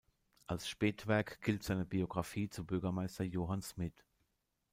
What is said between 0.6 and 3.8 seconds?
Spätwerk gilt seine Biografie zu Bürgermeister Johann